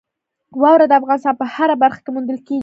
[0.61, 2.59] واوره د افغانستان په هره برخه کې موندل کېږي.